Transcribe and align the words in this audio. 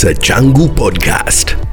Kisa 0.00 0.14
Changu 0.14 0.66
Podcast. 0.72 1.69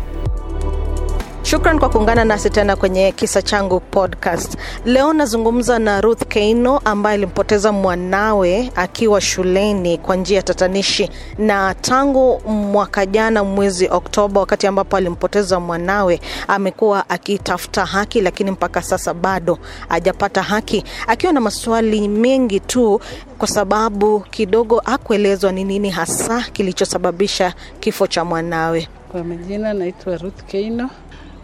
Shukran 1.47 1.79
kwa 1.79 1.89
kuungana 1.89 2.25
nasi 2.25 2.49
tena 2.49 2.75
kwenye 2.75 3.11
kisa 3.11 3.41
changu 3.41 3.79
podcast. 3.79 4.57
Leo 4.85 5.13
nazungumza 5.13 5.79
na 5.79 6.01
Ruth 6.01 6.23
Keino 6.27 6.77
ambaye 6.85 7.13
alimpoteza 7.15 7.71
mwanawe 7.71 8.71
akiwa 8.75 9.21
shuleni 9.21 9.97
kwa 9.97 10.15
njia 10.15 10.37
ya 10.37 10.43
tatanishi, 10.43 11.09
na 11.37 11.73
tangu 11.75 12.39
mwaka 12.49 13.05
jana 13.05 13.43
mwezi 13.43 13.87
Oktoba, 13.91 14.39
wakati 14.39 14.67
ambapo 14.67 14.97
alimpoteza 14.97 15.59
mwanawe, 15.59 16.19
amekuwa 16.47 17.09
akitafuta 17.09 17.85
haki, 17.85 18.21
lakini 18.21 18.51
mpaka 18.51 18.81
sasa 18.81 19.13
bado 19.13 19.57
hajapata 19.89 20.41
haki, 20.41 20.83
akiwa 21.07 21.33
na 21.33 21.39
maswali 21.39 22.07
mengi 22.07 22.59
tu, 22.59 23.01
kwa 23.37 23.47
sababu 23.47 24.19
kidogo 24.19 24.81
hakuelezwa 24.85 25.51
ni 25.51 25.63
nini 25.63 25.89
hasa 25.89 26.41
kilichosababisha 26.53 27.53
kifo 27.79 28.07
cha 28.07 28.25
mwanawe. 28.25 28.87
Kwa 29.11 29.23
majina 29.23 29.73
naitwa 29.73 30.17
Ruth 30.17 30.43
Keino. 30.43 30.89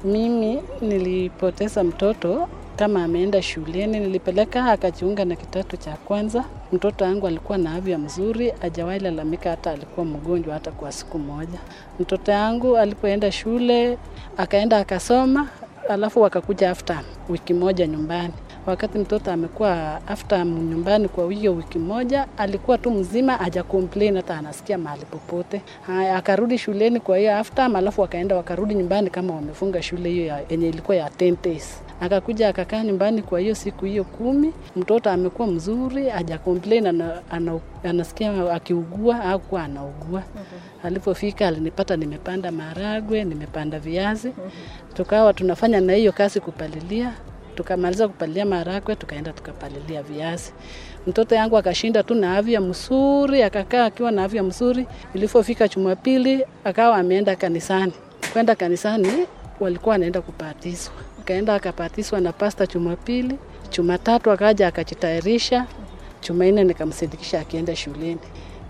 Mimi 0.03 0.61
nilipoteza 0.81 1.83
mtoto 1.83 2.47
kama 2.75 3.03
ameenda 3.03 3.41
shuleni, 3.41 3.99
nilipeleka 3.99 4.65
akajiunga 4.65 5.25
na 5.25 5.35
kitatu 5.35 5.77
cha 5.77 5.91
kwanza. 6.05 6.43
Mtoto 6.73 7.05
wangu 7.05 7.27
alikuwa 7.27 7.57
na 7.57 7.75
afya 7.75 7.97
mzuri, 7.97 8.53
hajawahi 8.61 8.99
lalamika, 8.99 9.49
hata 9.49 9.71
alikuwa 9.71 10.05
mgonjwa 10.05 10.53
hata 10.53 10.71
kwa 10.71 10.91
siku 10.91 11.19
moja. 11.19 11.59
Mtoto 11.99 12.31
wangu 12.31 12.77
alipoenda 12.77 13.31
shule 13.31 13.97
akaenda 14.37 14.77
akasoma, 14.77 15.47
alafu 15.89 16.21
wakakuja 16.21 16.69
after 16.71 16.99
wiki 17.29 17.53
moja 17.53 17.87
nyumbani. 17.87 18.33
Wakati 18.65 18.97
mtoto 18.97 19.31
amekuwa 19.31 20.01
after 20.07 20.45
nyumbani 20.45 21.07
kwa 21.07 21.31
hiyo 21.33 21.53
wiki 21.55 21.79
moja, 21.79 22.27
alikuwa 22.37 22.77
tu 22.77 22.91
mzima, 22.91 23.33
haja 23.37 23.63
complain 23.63 24.15
hata 24.15 24.37
anasikia 24.37 24.77
mahali 24.77 25.05
popote. 25.05 25.61
Haya, 25.87 26.15
akarudi 26.17 26.57
shuleni 26.57 26.99
kwa 26.99 27.17
hiyo 27.17 27.37
after, 27.37 27.71
alafu 27.77 28.01
wakaenda 28.01 28.35
wakarudi 28.35 28.75
nyumbani 28.75 29.09
kama 29.09 29.35
wamefunga 29.35 29.81
shule 29.81 30.09
hiyo 30.09 30.35
yenye 30.49 30.69
ilikuwa 30.69 30.97
ya 30.97 31.07
10 31.09 31.35
days. 31.43 31.81
Akakuja 32.01 32.49
akakaa 32.49 32.83
nyumbani 32.83 33.21
kwa 33.21 33.39
hiyo 33.39 33.55
siku 33.55 33.85
hiyo 33.85 34.03
kumi, 34.03 34.53
mtoto 34.75 35.09
amekuwa 35.09 35.47
mzuri, 35.47 36.09
haja 36.09 36.37
complain, 36.37 36.87
ana, 36.87 37.21
ana, 37.31 37.59
anasikia 37.83 38.53
akiugua 38.53 39.23
au 39.23 39.39
kuwa 39.39 39.63
anaugua. 39.63 40.23
Alipofika 40.83 41.47
alinipata 41.47 41.95
nimepanda 41.97 42.51
maharagwe, 42.51 43.23
nimepanda 43.23 43.79
viazi, 43.79 44.31
tukawa 44.93 45.33
tunafanya 45.33 45.81
na 45.81 45.93
hiyo 45.93 46.11
kazi 46.11 46.39
kupalilia 46.39 47.13
tukamaliza 47.55 48.07
kupalilia 48.07 48.45
marakwe, 48.45 48.95
tukaenda 48.95 49.31
tukapalilia 49.33 50.03
viazi. 50.03 50.53
Mtoto 51.07 51.35
yangu 51.35 51.57
akashinda 51.57 52.03
tu 52.03 52.15
na 52.15 52.37
afya 52.37 52.61
mzuri, 52.61 53.43
akakaa 53.43 53.85
akiwa 53.85 54.11
na 54.11 54.23
afya 54.23 54.43
mzuri. 54.43 54.87
Ilipofika 55.13 55.67
Jumapili 55.67 56.45
akawa 56.63 56.97
ameenda 56.97 57.35
kanisani. 57.35 57.93
Kwenda 58.33 58.55
kanisani 58.55 59.07
walikuwa 59.59 59.93
wanaenda 59.93 60.21
kubatizwa, 60.21 60.93
akaenda 61.21 61.55
akabatizwa 61.55 62.19
na 62.21 62.31
pasta 62.33 62.65
Jumapili. 62.67 63.37
Jumatatu 63.71 64.31
akaja 64.31 64.67
akajitayarisha, 64.67 65.65
Jumanne 66.27 66.63
nikamsindikisha 66.63 67.39
akienda 67.39 67.75
shuleni. 67.75 68.19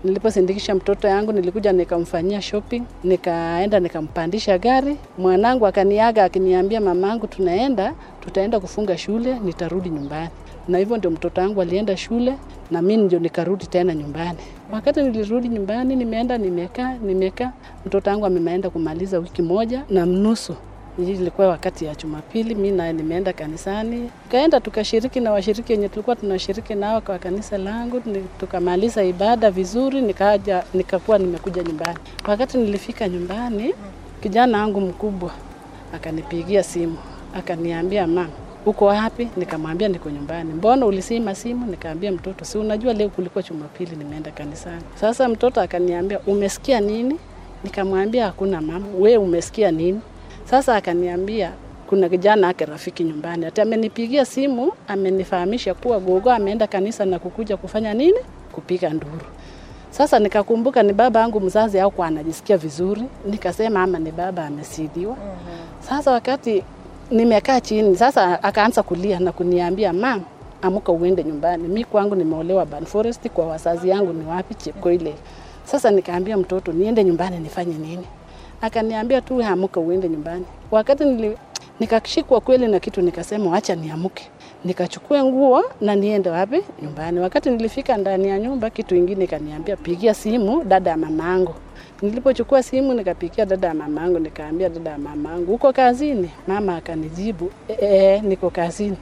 Niliposindikisha 0.04 0.74
mtoto 0.74 1.08
yangu 1.08 1.32
nilikuja 1.32 1.72
nikamfanyia 1.72 2.42
shopping, 2.42 2.82
nikaenda 3.04 3.80
nikampandisha 3.80 4.58
gari. 4.58 4.96
Mwanangu 5.18 5.66
akaniaga 5.66 6.24
akiniambia, 6.24 6.80
mamangu, 6.80 7.26
tunaenda 7.26 7.92
tutaenda 8.20 8.60
kufunga 8.60 8.98
shule, 8.98 9.38
nitarudi 9.44 9.88
nyumbani. 9.90 10.30
Na 10.68 10.78
hivyo 10.78 10.96
ndio 10.96 11.10
mtoto 11.10 11.40
wangu 11.40 11.62
alienda 11.62 11.96
shule 11.96 12.34
na 12.70 12.82
mimi 12.82 13.02
ndio 13.02 13.18
nikarudi 13.18 13.66
tena 13.66 13.94
nyumbani. 13.94 14.38
Wakati 14.72 15.02
nilirudi 15.02 15.48
nyumbani, 15.48 15.96
nimeenda 15.96 16.38
nimekaa 16.38 16.94
nimekaa, 16.94 17.52
mtoto 17.86 18.10
wangu 18.10 18.26
ameenda 18.26 18.70
kumaliza 18.70 19.18
wiki 19.18 19.42
moja 19.42 19.82
na 19.90 20.06
mnusu 20.06 20.54
hii 20.96 21.10
ilikuwa 21.12 21.48
wakati 21.48 21.84
ya 21.84 21.94
Jumapili, 21.94 22.54
mi 22.54 22.70
naye 22.70 22.92
nimeenda 22.92 23.32
kanisani, 23.32 24.10
kaenda 24.30 24.60
tukashiriki 24.60 25.20
na 25.20 25.32
washiriki 25.32 25.72
wenye 25.72 25.88
tulikuwa 25.88 26.16
tunashiriki 26.16 26.74
nao 26.74 27.00
kwa 27.00 27.18
kanisa 27.18 27.58
langu, 27.58 28.02
tukamaliza 28.40 29.04
ibada 29.04 29.50
vizuri, 29.50 30.00
nikaja 30.02 30.64
nikakuwa 30.74 31.18
nimekuja 31.18 31.62
nyumbani. 31.62 31.98
Wakati 32.28 32.58
nilifika 32.58 33.08
nyumbani, 33.08 33.74
kijana 34.22 34.58
wangu 34.58 34.80
mkubwa 34.80 35.30
akanipigia 35.94 36.62
simu 36.62 36.96
akaniambia, 37.34 38.06
mama 38.06 38.28
uko 38.66 38.84
wapi? 38.84 39.28
Nikamwambia 39.36 39.88
niko 39.88 40.10
nyumbani. 40.10 40.52
Mbona 40.52 40.86
ulisima 40.86 41.34
simu? 41.34 41.66
Nikaambia 41.66 42.12
mtoto, 42.12 42.44
si 42.44 42.58
unajua 42.58 42.92
leo 42.92 43.08
kulikuwa 43.08 43.44
Jumapili, 43.44 43.96
nimeenda 43.96 44.30
kanisani. 44.30 44.82
Sasa 44.94 45.28
mtoto 45.28 45.60
akaniambia 45.60 46.20
umesikia 46.20 46.80
nini? 46.80 47.18
Nikamwambia 47.64 48.26
hakuna 48.26 48.60
mama. 48.60 48.86
We 48.98 49.16
umesikia 49.16 49.70
nini? 49.70 50.00
Sasa 50.44 50.76
akaniambia 50.76 51.52
kuna 51.86 52.08
kijana 52.08 52.48
ake 52.48 52.64
rafiki 52.64 53.04
nyumbani, 53.04 53.46
ati 53.46 53.60
amenipigia 53.60 54.24
simu, 54.24 54.72
amenifahamisha 54.88 55.74
kuwa 55.74 56.00
gogo 56.00 56.30
ameenda 56.30 56.66
kanisa 56.66 57.04
na 57.04 57.18
kukuja 57.18 57.56
kufanya 57.56 57.94
nini? 57.94 58.18
Kupiga 58.52 58.90
nduru. 58.90 59.20
Sasa 59.90 60.18
nikakumbuka 60.18 60.82
ni 60.82 60.92
baba 60.92 61.20
yangu 61.20 61.40
mzazi 61.40 61.80
au 61.80 61.90
kwa 61.90 62.06
anajisikia 62.06 62.56
vizuri, 62.56 63.02
nikasema 63.30 63.82
ama 63.82 63.98
ni 63.98 64.10
baba 64.12 64.46
amesidiwa. 64.46 65.16
Sasa 65.80 66.12
wakati 66.12 66.62
nimekaa 67.10 67.60
chini, 67.60 67.96
sasa 67.96 68.42
akaanza 68.42 68.82
kulia 68.82 69.20
na 69.20 69.32
kuniambia 69.32 69.92
mam, 69.92 70.22
amuka 70.62 70.92
uende 70.92 71.24
nyumbani. 71.24 71.68
Mi 71.68 71.84
kwangu 71.84 72.14
nimeolewa 72.14 72.66
Ban 72.66 72.84
Forest, 72.84 73.28
kwa 73.28 73.46
wazazi 73.46 73.88
yangu 73.88 74.12
ni 74.12 74.26
wapi 74.26 74.54
Chepkoile. 74.54 75.14
Sasa 75.64 75.90
nikaambia 75.90 76.36
mtoto 76.36 76.72
niende 76.72 77.04
nyumbani 77.04 77.38
nifanye 77.38 77.74
nini? 77.78 78.06
Akaniambia 78.64 79.20
tu 79.20 79.42
amuka 79.42 79.80
uende 79.80 80.08
nyumbani. 80.08 80.44
Wakati 80.70 81.04
nili, 81.04 81.36
nikashikwa 81.80 82.40
kweli 82.40 82.68
na 82.68 82.80
kitu, 82.80 83.02
nikasema 83.02 83.50
wacha 83.50 83.74
niamuke 83.74 84.28
nikachukua 84.64 85.24
nguo 85.24 85.62
na 85.80 85.94
niende 85.96 86.30
wapi? 86.30 86.62
Nyumbani. 86.82 87.20
Wakati 87.20 87.50
nilifika 87.50 87.96
ndani 87.96 88.28
ya 88.28 88.38
nyumba, 88.38 88.70
kitu 88.70 88.96
ingine 88.96 89.24
ikaniambia 89.24 89.76
pigia 89.76 90.14
simu 90.14 90.64
dada 90.64 90.90
ya 90.90 90.96
mamaangu. 90.96 91.54
Nilipochukua 92.02 92.62
simu 92.62 92.94
nikapigia 92.94 93.46
dada 93.46 93.68
ya 93.68 93.74
mamaangu, 93.74 94.18
nikaambia 94.18 94.68
dada 94.68 94.90
ya 94.90 94.98
mamaangu, 94.98 95.54
uko 95.54 95.72
kazini? 95.72 96.30
Mama 96.46 96.76
akanijibu 96.76 97.50
e, 97.68 97.76
e, 97.80 98.20
niko 98.20 98.50
kazini. 98.50 98.96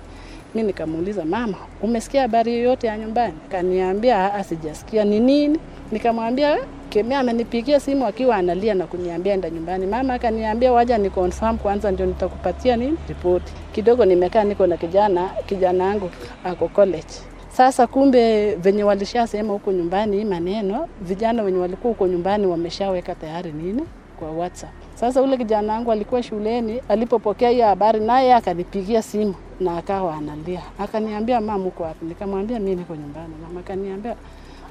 Mi 0.55 0.63
nikamuuliza 0.63 1.25
mama, 1.25 1.57
umesikia 1.83 2.23
habari 2.23 2.53
yoyote 2.55 2.87
ya 2.87 2.99
nyumbani? 2.99 3.35
Kaniambia 3.51 4.35
"Ah, 4.35 4.45
sijasikia. 4.45 5.05
Ni 5.05 5.21
nini? 5.21 5.59
Nikamwambia 5.93 6.59
Kemea 6.93 7.19
amenipigia 7.21 7.81
simu 7.81 8.07
akiwa 8.07 8.37
analia 8.37 8.75
na 8.75 8.87
kuniambia 8.87 9.35
enda 9.35 9.51
nyumbani. 9.51 9.87
Mama 9.87 10.15
akaniambia 10.15 10.73
waja 10.73 10.99
ni 10.99 11.11
confirm 11.11 11.59
kwanza 11.59 11.91
ndio 11.91 12.07
nitakupatia 12.07 12.77
nini 12.77 12.99
ripoti. 13.09 13.53
Kidogo 13.73 14.05
nimekaa 14.05 14.45
niko 14.45 14.67
na 14.67 14.77
kijana 14.77 15.29
kijana 15.47 15.85
wangu 15.85 16.11
ako 16.45 16.69
college. 16.69 17.15
Sasa 17.49 17.87
kumbe 17.87 18.55
venye 18.55 18.85
walishasema 18.85 19.53
huko 19.53 19.73
nyumbani 19.73 20.17
hii 20.17 20.25
maneno, 20.25 20.89
vijana 21.01 21.43
wenye 21.43 21.59
walikuwa 21.59 21.93
huko 21.93 22.07
nyumbani 22.07 22.47
wameshaweka 22.47 23.15
tayari 23.15 23.53
nini 23.53 23.83
kwa 24.19 24.31
WhatsApp. 24.31 24.71
Sasa 24.95 25.23
ule 25.23 25.37
kijana 25.37 25.73
wangu 25.73 25.93
alikuwa 25.93 26.23
shuleni, 26.23 26.81
alipopokea 26.89 27.51
hiyo 27.51 27.67
habari 27.67 28.01
naye 28.01 28.35
akanipigia 28.35 29.03
simu 29.03 29.35
na 29.61 29.77
akawa 29.79 30.15
analia. 30.15 30.63
Akaniambia 30.79 31.41
mama, 31.41 31.65
uko 31.67 31.83
wapi? 31.83 32.05
Nikamwambia 32.05 32.59
mimi 32.61 32.77
niko 32.77 32.97
nyumbani. 32.97 33.35
Mama 33.43 33.61
akaniambia 33.61 34.17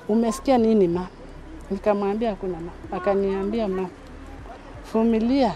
umesikia 0.09 0.57
nini 0.57 0.87
mama? 0.87 1.07
Nikamwambia 1.71 2.29
hakuna 2.29 2.53
mama. 2.53 2.71
Akaniambia 2.91 3.67
mama, 3.67 3.89
vumilia 4.93 5.53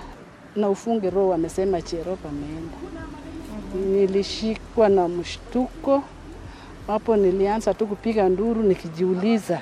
na 0.55 0.69
ufunge 0.69 1.09
roho, 1.09 1.33
amesema 1.33 1.81
chero 1.81 2.17
ameenda. 2.29 2.77
Nilishikwa 3.91 4.89
na 4.89 5.07
mshtuko 5.07 6.03
hapo, 6.87 7.15
nilianza 7.15 7.73
tu 7.73 7.87
kupiga 7.87 8.29
nduru 8.29 8.63
nikijiuliza, 8.63 9.61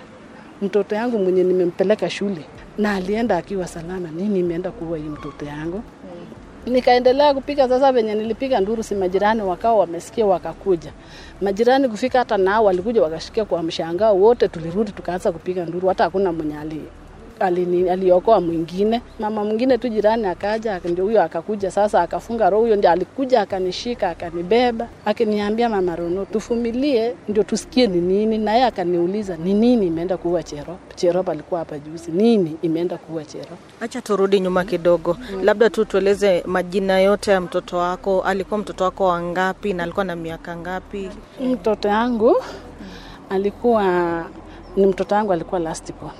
mtoto 0.62 0.96
yangu 0.96 1.20
mwenye 1.20 1.44
nimempeleka 1.44 2.10
shule 2.10 2.46
na 2.78 2.96
alienda 2.96 3.38
akiwa 3.38 3.68
salama, 3.68 4.10
nini 4.12 4.40
imeenda 4.40 4.72
kuwa 4.72 4.98
hii 4.98 5.04
mtoto 5.10 5.46
yangu? 5.46 5.84
Nikaendelea 6.66 7.34
kupika. 7.34 7.70
Sasa 7.70 7.92
venye 7.92 8.16
nilipiga 8.16 8.60
nduru, 8.60 8.84
si 8.84 8.96
majirani 8.96 9.42
wakawa 9.42 9.76
wamesikia, 9.80 10.26
wakakuja 10.26 10.92
majirani 11.42 11.90
kufika, 11.90 12.20
hata 12.20 12.38
nao 12.38 12.64
walikuja 12.66 13.02
wakashikia 13.02 13.46
kwa 13.46 13.64
mshangao, 13.64 14.18
wote 14.18 14.48
tulirudi 14.48 14.92
tukaanza 14.92 15.32
kupiga 15.32 15.66
nduru, 15.66 15.88
hata 15.88 16.04
hakuna 16.04 16.32
mwenye 16.32 16.58
aliokoa 17.40 18.42
mwingine. 18.42 19.02
Mama 19.20 19.44
mwingine 19.44 19.78
tu 19.78 19.90
jirani 19.90 20.26
akaja, 20.28 20.76
aka- 20.76 20.90
ndio 20.90 21.04
huyo 21.06 21.24
akakuja 21.24 21.72
sasa, 21.72 22.02
akafunga 22.02 22.50
roho. 22.50 22.64
Huyo 22.64 22.76
ndio 22.76 22.92
alikuja 22.92 23.42
akanishika, 23.42 24.10
akanibeba, 24.10 24.88
akiniambia 25.06 25.70
mama 25.70 25.96
Rono, 25.96 26.26
tufumilie 26.26 27.16
ndio 27.30 27.44
tusikie 27.44 27.88
ni 27.88 28.02
nini. 28.02 28.38
Na 28.38 28.54
yeye 28.54 28.66
akaniuliza 28.66 29.38
ni 29.38 29.54
nini 29.54 29.88
imeenda 29.88 30.18
kuua 30.18 30.44
Cherop. 30.44 30.96
Cherop 30.96 31.30
alikuwa 31.30 31.60
hapa 31.60 31.80
juzi, 31.80 32.12
nini 32.12 32.58
imeenda 32.62 32.98
kuua 32.98 33.26
Cherop? 33.26 33.60
Acha 33.82 34.02
turudi 34.02 34.40
nyuma 34.40 34.64
kidogo, 34.64 35.18
labda 35.44 35.70
tu 35.70 35.86
tueleze 35.86 36.44
majina 36.46 37.00
yote 37.00 37.32
ya 37.32 37.42
mtoto 37.42 37.78
wako. 37.78 38.22
Alikuwa 38.22 38.58
mtoto 38.60 38.84
wako 38.84 39.06
wangapi 39.06 39.74
na 39.74 39.84
alikuwa 39.84 40.06
na 40.06 40.16
miaka 40.16 40.56
ngapi? 40.58 41.10
Mtoto 41.42 41.88
yangu 41.88 42.36
alikuwa 43.30 43.84
ni 44.76 44.86
mtoto 44.86 45.16
wangu 45.16 45.34
alikuwa 45.34 45.60
last 45.60 45.94
born. 46.02 46.14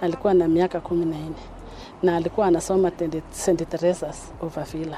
Alikuwa 0.00 0.34
na 0.34 0.48
miaka 0.48 0.80
kumi 0.80 1.04
na 1.04 1.16
nne 1.16 1.34
na 2.02 2.16
alikuwa 2.16 2.46
anasoma 2.46 2.92
St. 3.32 3.68
Teresa's 3.68 4.32
Overvilla. 4.42 4.96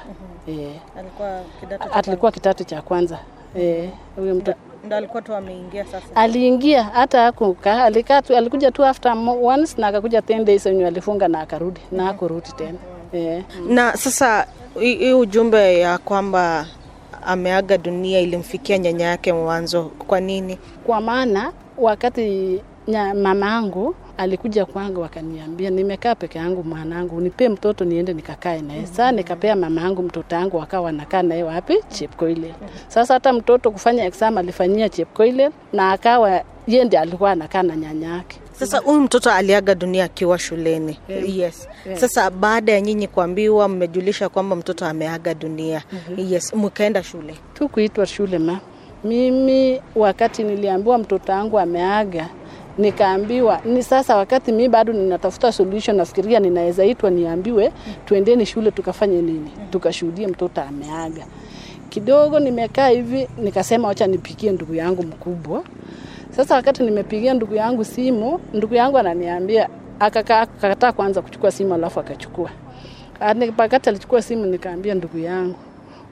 Eh, 0.48 0.72
Alikuwa 0.98 1.40
kidato 1.60 1.84
alikuwa 1.92 2.32
kitatu 2.32 2.64
cha 2.64 2.82
kwanza. 2.82 3.18
Eh, 3.56 3.90
huyo 4.16 4.34
mtu 4.34 4.52
ndo 4.84 4.96
alikuwa 4.96 5.22
tu 5.22 5.34
ameingia 5.34 5.84
sasa. 5.84 6.16
aliingia 6.16 6.82
hata 6.84 7.26
akuka 7.26 7.84
alikaa 7.84 8.22
tu, 8.22 8.36
alikuja 8.36 8.70
tu 8.70 8.84
after 8.84 9.16
once 9.42 9.74
na 9.80 9.86
akakuja 9.86 10.20
10 10.20 10.44
days 10.44 10.66
yenye 10.66 10.86
alifunga 10.86 11.28
na 11.28 11.40
akarudi 11.40 11.80
na 11.92 12.08
akurudi 12.08 12.52
tena. 12.52 12.78
Eh, 13.12 13.44
Na 13.68 13.96
sasa 13.96 14.46
hii 14.80 15.12
ujumbe 15.12 15.78
ya 15.80 15.98
kwamba 15.98 16.66
ameaga 17.26 17.78
dunia 17.78 18.20
ilimfikia 18.20 18.78
nyanya 18.78 19.06
yake 19.06 19.32
mwanzo, 19.32 19.82
kwa 19.84 20.20
nini? 20.20 20.58
kwa 20.86 21.00
maana 21.00 21.52
wakati 21.78 22.60
mama 22.88 23.14
mamangu 23.14 23.94
alikuja 24.16 24.66
kwangu 24.66 25.00
wakaniambia, 25.00 25.70
nimekaa 25.70 26.14
peke 26.14 26.38
yangu 26.38 26.64
mwanangu, 26.64 27.20
nipe 27.20 27.48
mtoto 27.48 27.84
niende 27.84 28.12
nikakae 28.12 28.62
naye. 28.62 28.86
Sasa 28.86 29.12
nikapea 29.12 29.56
mamangu 29.56 30.02
mtoto 30.02 30.36
wangu, 30.36 30.62
akawa 30.62 30.84
wanakaa 30.84 31.22
naye 31.22 31.42
wapi? 31.42 31.78
Chepkoilel. 31.88 32.52
Sasa 32.88 33.14
hata 33.14 33.32
mtoto 33.32 33.70
kufanya 33.70 34.04
exam 34.04 34.38
alifanyia 34.38 34.88
Chepkoilel 34.88 35.50
na 35.72 35.92
akawa 35.92 36.40
yeye 36.66 36.84
ndiye 36.84 37.02
alikuwa 37.02 37.30
anakaa 37.30 37.62
na 37.62 37.76
nyanya 37.76 38.08
yake. 38.08 38.38
Sasa 38.52 38.78
huyu 38.78 39.00
mtoto 39.00 39.30
aliaga 39.30 39.74
dunia 39.74 40.04
akiwa 40.04 40.38
shuleni. 40.38 40.98
Yes. 41.26 41.68
Sasa 41.94 42.30
baada 42.30 42.72
ya 42.72 42.80
nyinyi 42.80 43.08
kuambiwa, 43.08 43.68
mmejulisha 43.68 44.28
kwamba 44.28 44.56
mtoto 44.56 44.86
ameaga 44.86 45.34
dunia. 45.34 45.82
Yes, 46.16 46.54
mkaenda 46.54 47.02
shule. 47.02 47.34
tu 47.54 47.68
kuitwa 47.68 48.06
shule 48.06 48.38
ma 48.38 48.60
mimi 49.04 49.80
wakati 49.94 50.44
niliambiwa 50.44 50.98
mtoto 50.98 51.32
wangu 51.32 51.58
ameaga 51.58 52.28
nikaambiwa 52.78 53.60
ni 53.64 53.82
sasa 53.82 54.16
wakati 54.16 54.52
mi 54.52 54.68
bado 54.68 54.92
ninatafuta 54.92 55.52
solution 55.52 55.96
nafikiria 55.96 56.40
ninaweza 56.40 56.84
itwa 56.84 57.10
niambiwe 57.10 57.72
tuendeni 58.04 58.46
shule 58.46 58.70
tukafanye 58.70 59.22
nini? 59.22 59.50
Tukashuhudie 59.70 60.26
mtoto 60.26 60.60
ameaga. 60.62 61.26
Kidogo 61.88 62.40
nimekaa 62.40 62.88
hivi 62.88 63.28
nikasema 63.38 63.88
wacha 63.88 64.06
nipigie 64.06 64.50
ndugu 64.52 64.74
yangu 64.74 65.02
mkubwa. 65.02 65.62
Sasa 66.36 66.54
wakati 66.54 66.82
nimepigia 66.82 67.34
ndugu 67.34 67.54
yangu 67.54 67.84
simu 67.84 68.40
ndugu 68.54 68.74
yangu 68.74 68.98
ananiambia 68.98 69.68
akakataa 70.00 70.92
kwanza 70.92 71.22
kuchukua 71.22 71.50
simu 71.50 71.74
alafu 71.74 72.00
akachukua. 72.00 72.50
Wakati 73.58 73.88
alichukua 73.88 74.22
simu 74.22 74.46
nikaambia 74.46 74.94
ndugu 74.94 75.18
yangu 75.18 75.54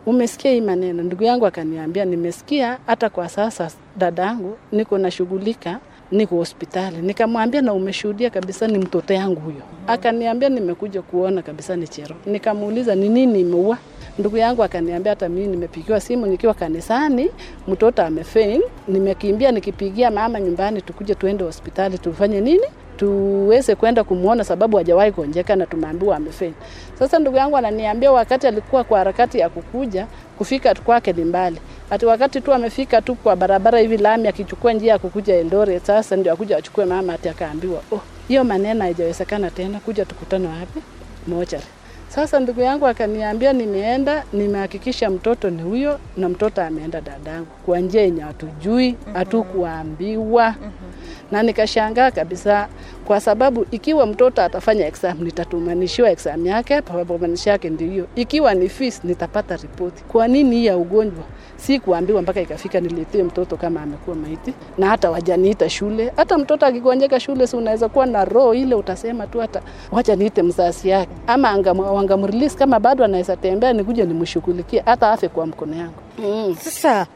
umesikia 0.07 0.51
hii 0.51 0.61
maneno? 0.61 1.03
Ndugu 1.03 1.25
yangu 1.25 1.47
akaniambia 1.47 2.05
nimesikia, 2.05 2.79
hata 2.87 3.09
kwa 3.11 3.29
sasa 3.29 3.71
dadangu 3.97 4.57
niko 4.73 4.99
nashughulika, 4.99 5.79
niko 6.13 6.37
hospitali. 6.37 6.97
Nikamwambia 6.97 7.63
na 7.63 7.73
umeshuhudia 7.73 8.31
kabisa 8.31 8.67
ni 8.69 8.79
mtoto 8.79 9.15
yangu 9.15 9.41
huyo? 9.41 9.63
Akaniambia 9.87 10.49
nimekuja 10.49 11.03
kuona 11.03 11.43
kabisa 11.43 11.77
ni 11.77 11.89
Chero. 11.89 12.17
Nikamuuliza 12.27 12.95
ni 12.95 13.09
nini 13.09 13.41
imeua 13.41 13.79
ndugu 14.19 14.37
yangu 14.37 14.65
akaniambia 14.65 15.13
hata 15.13 15.29
mimi 15.29 15.47
nimepigiwa 15.47 16.01
simu 16.01 16.27
nikiwa 16.27 16.55
kanisani, 16.55 17.31
mtoto 17.69 18.03
amefaint. 18.03 18.65
Nimekimbia 18.89 19.53
nikipigia 19.53 20.11
mama 20.11 20.41
nyumbani, 20.41 20.83
tukuje 20.83 21.15
tuende 21.15 21.45
hospitali 21.45 21.99
tufanye 21.99 22.41
nini 22.41 22.67
tuweze 22.97 23.75
kwenda 23.75 24.05
kumwona 24.05 24.45
sababu 24.45 24.77
hajawahi 24.77 25.13
kuonjeka 25.13 25.57
na 25.57 25.67
tumeambiwa 25.67 26.17
amefaint. 26.17 26.55
Sasa 26.99 27.19
ndugu 27.19 27.37
yangu 27.37 27.57
ananiambia 27.57 28.13
wakati 28.13 28.47
alikuwa 28.47 28.85
kwa 28.85 28.99
harakati 28.99 29.39
ya 29.39 29.49
kukuja 29.49 30.07
kufika 30.39 30.75
kwake 30.75 31.13
ni 31.13 31.25
mbali, 31.25 31.57
ati 31.91 32.07
wakati 32.07 32.41
tu 32.41 32.53
amefika 32.55 33.03
tu 33.03 33.15
kwa 33.15 33.37
barabara 33.37 33.79
hivi 33.79 33.97
lami, 33.99 34.29
akichukua 34.29 34.73
njia 34.73 34.93
ya 34.93 34.99
kukuja 34.99 35.35
Eldoret, 35.37 35.85
sasa 35.87 36.17
ndio 36.17 36.33
akuja 36.33 36.57
achukue 36.57 36.85
mama, 36.85 37.13
ati 37.15 37.29
akaambiwa 37.29 37.83
oh, 37.93 38.01
hiyo 38.29 38.45
maneno 38.45 38.81
haijawezekana 38.81 39.51
tena, 39.51 39.81
kuja 39.81 40.05
tukutane 40.05 40.49
wapi? 40.49 40.81
Mochari. 41.27 41.63
Sasa 42.09 42.41
ndugu 42.41 42.61
yangu 42.61 42.87
akaniambia, 42.87 43.53
nimeenda 43.53 44.25
nimehakikisha 44.33 45.11
mtoto 45.11 45.51
ni 45.51 45.63
huyo, 45.63 45.99
na 46.17 46.29
mtoto 46.29 46.63
ameenda 46.63 47.01
dadangu 47.01 47.47
kwa 47.67 47.81
njia 47.81 48.03
yenye 48.03 48.21
hatujui, 48.23 48.97
hatukuambiwa 49.15 50.55
na 51.31 51.43
nikashangaa 51.43 52.11
kabisa, 52.11 52.69
kwa 53.11 53.21
sababu 53.21 53.67
ikiwa 53.71 54.07
mtoto 54.07 54.43
atafanya 54.43 54.87
exam 54.87 55.19
nitatumanishiwa 55.25 56.11
exam 56.11 56.47
yake, 56.47 56.83
performance 56.83 57.51
yake 57.51 57.71
ndio 57.71 57.89
hiyo. 57.91 58.07
Ikiwa 58.15 58.55
ni 58.55 58.69
fees 58.69 59.05
nitapata 59.05 59.57
ripoti. 59.57 60.05
Kwa 60.05 60.29
nini 60.29 60.57
hii 60.57 60.67
ya 60.67 60.77
ugonjwa 60.77 61.25
si 61.57 61.81
kuambiwa 61.81 62.23
mpaka 62.23 62.41
ikafika 62.41 62.81
niletee 62.81 63.23
mtoto 63.23 63.57
kama 63.57 63.83
amekuwa 63.83 64.17
maiti, 64.17 64.55
na 64.79 64.89
hata 64.89 65.11
wajaniita 65.11 65.69
shule. 65.69 66.13
Hata 66.17 66.39
mtoto 66.39 66.67
akigonjeka 66.67 67.21
shule, 67.21 67.47
si 67.47 67.57
unaweza 67.57 67.89
kuwa 67.89 68.07
na 68.07 68.25
roho 68.25 68.55
ile, 68.55 68.75
utasema 68.75 69.27
tu 69.27 69.41
hata 69.41 69.63
wacha 69.93 70.17
niite 70.17 70.43
mzazi 70.43 70.89
yake, 70.89 71.11
ama 71.27 71.53
angam- 71.53 71.93
wangamrelease 71.95 72.59
kama 72.59 72.81
bado 72.81 73.05
anaweza 73.05 73.37
tembea, 73.37 73.73
nikuja 73.73 74.05
nimshughulikie 74.05 74.83
hata 74.87 75.11
afe 75.11 75.29
kwa 75.29 75.47
mkono 75.47 75.77
yangu 75.77 75.95
mm. 76.19 76.57
Sasa 76.61 77.07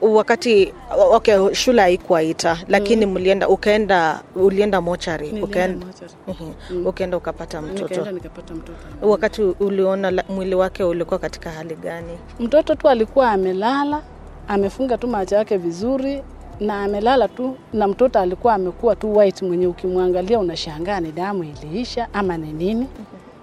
wakati 0.00 0.72
okay, 1.12 1.54
shule 1.54 1.82
haikuwaita 1.82 2.58
lakini 2.68 3.06
mlienda 3.06 3.48
ukaenda 3.48 4.20
ulienda 4.36 4.80
mochari 4.80 5.42
ukaenda 5.42 5.86
mochari. 5.86 6.12
Mhm. 6.28 6.86
ukaenda 6.86 7.16
ukapata 7.16 7.62
mtoto 7.62 7.82
Nikaenda 7.88 8.12
nikapata 8.12 8.54
mtoto. 8.54 8.78
wakati 9.02 9.42
uliona 9.42 10.10
la- 10.10 10.24
mwili 10.28 10.54
wake 10.54 10.84
ulikuwa 10.84 11.18
katika 11.20 11.50
hali 11.50 11.74
gani 11.76 12.18
Mtoto 12.40 12.74
tu 12.74 12.88
alikuwa 12.88 13.30
amelala, 13.30 14.02
amefunga 14.48 14.98
tu 14.98 15.08
macho 15.08 15.34
yake 15.36 15.56
vizuri 15.56 16.22
na 16.60 16.82
amelala 16.84 17.28
tu, 17.28 17.56
na 17.72 17.88
mtoto 17.88 18.18
alikuwa 18.20 18.54
amekuwa 18.54 18.96
tu 18.96 19.16
white, 19.16 19.42
mwenye 19.42 19.66
ukimwangalia 19.66 20.38
unashangaa 20.38 21.00
ni 21.00 21.12
damu 21.12 21.44
iliisha 21.44 22.08
ama 22.12 22.36
ni 22.36 22.52
nini. 22.52 22.86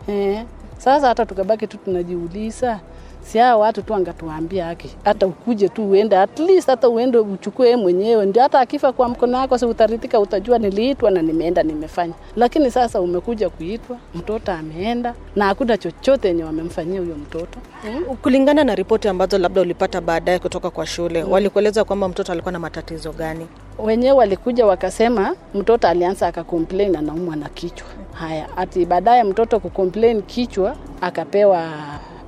Eh, 0.07 0.43
sasa 0.77 1.07
hata 1.07 1.25
tukabaki 1.25 1.67
tu 1.67 1.77
tunajiuliza 1.77 2.79
si 3.31 3.37
hao 3.37 3.59
watu 3.59 3.81
tu 3.81 3.93
angatuambia 3.95 4.65
haki, 4.65 4.89
hata 5.03 5.27
ukuje 5.27 5.69
tu 5.69 5.89
uende, 5.89 6.17
at 6.17 6.39
least 6.39 6.67
hata 6.67 6.89
uende 6.89 7.17
uchukue 7.17 7.75
mwenyewe, 7.75 8.25
ndio 8.25 8.41
hata 8.43 8.59
akifa 8.59 8.91
kwa 8.91 9.09
mkono 9.09 9.37
wako, 9.37 9.57
si 9.57 9.65
utaritika, 9.65 10.19
utajua 10.19 10.57
niliitwa 10.59 11.11
na 11.11 11.21
nimeenda 11.21 11.63
nimefanya. 11.63 12.13
Lakini 12.35 12.71
sasa 12.71 13.01
umekuja 13.01 13.49
kuitwa, 13.49 13.97
mtoto 14.15 14.51
ameenda 14.51 15.13
na 15.35 15.45
hakuna 15.45 15.77
chochote 15.77 16.27
yenye 16.27 16.43
wamemfanyia 16.43 16.99
huyo 16.99 17.15
mtoto 17.15 17.59
hmm. 17.81 18.17
kulingana 18.17 18.63
na 18.63 18.75
ripoti 18.75 19.07
ambazo 19.07 19.37
labda 19.37 19.61
ulipata 19.61 20.01
baadaye 20.01 20.39
kutoka 20.39 20.69
kwa 20.69 20.85
shule 20.85 21.23
walikueleza 21.23 21.83
kwamba 21.83 22.07
mtoto 22.07 22.31
alikuwa 22.31 22.51
na 22.51 22.59
matatizo 22.59 23.11
gani 23.11 23.47
wenyewe 23.79 24.17
walikuja 24.17 24.65
wakasema 24.65 25.35
mtoto 25.53 25.87
alianza 25.87 26.27
akakomplain 26.27 26.95
anaumwa 26.95 27.35
na 27.35 27.49
kichwa. 27.49 27.87
Haya, 28.13 28.57
ati 28.57 28.85
baadaye 28.85 29.23
mtoto 29.23 29.59
kukomplain 29.59 30.21
kichwa 30.21 30.75
akapewa 31.01 31.67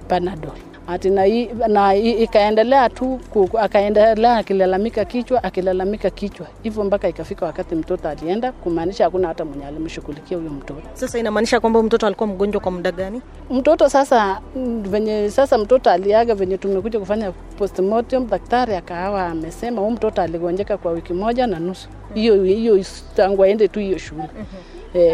Panadol. 0.07 0.72
Ati 0.93 1.09
na, 1.09 1.23
na 1.67 1.95
ikaendelea 1.95 2.89
tu 2.89 3.19
kuku, 3.29 3.59
akaendelea 3.59 4.37
akilalamika 4.37 5.05
kichwa 5.05 5.43
akilalamika 5.43 6.09
kichwa 6.09 6.47
hivyo 6.63 6.83
mpaka 6.83 7.07
ikafika 7.07 7.45
wakati 7.45 7.75
mtoto 7.75 8.09
alienda, 8.09 8.51
kumaanisha 8.51 9.03
hakuna 9.03 9.27
hata 9.27 9.45
mwenye 9.45 9.65
alimshughulikia 9.65 10.37
huyo 10.37 10.49
mtoto. 10.49 10.81
sasa 10.93 11.19
inamaanisha 11.19 11.59
kwamba 11.59 11.83
mtoto 11.83 12.05
alikuwa 12.07 12.27
mgonjwa 12.29 12.61
kwa 12.61 12.71
muda 12.71 12.91
gani 12.91 13.21
Mtoto 13.49 13.89
sasa 13.89 14.41
mm, 14.55 14.83
venye 14.83 15.29
sasa 15.29 15.57
mtoto 15.57 15.89
aliaga, 15.89 16.35
venye 16.35 16.57
tumekuja 16.57 16.99
kufanya 16.99 17.31
postmortem, 17.31 18.27
daktari 18.29 18.75
akawa 18.75 19.25
amesema 19.27 19.81
huyu 19.81 19.91
mtoto 19.93 20.21
aligonjeka 20.21 20.77
kwa 20.77 20.91
wiki 20.91 21.13
moja 21.13 21.47
na 21.47 21.59
nusu, 21.59 21.89
hiyo 22.13 22.43
hiyo 22.43 22.85
tangu 23.15 23.43
aende 23.43 23.67
tu 23.67 23.79
hiyo 23.79 23.97
shule. 23.97 24.29